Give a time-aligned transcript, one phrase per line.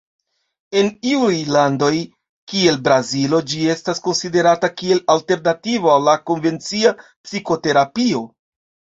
[0.79, 1.89] En iuj landoj
[2.53, 6.95] kiel Brazilo ĝi estas konsiderata kiel alternativo al la konvencia
[7.29, 8.23] psikoterapio.